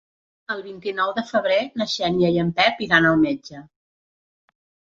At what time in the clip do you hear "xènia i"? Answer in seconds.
1.97-2.41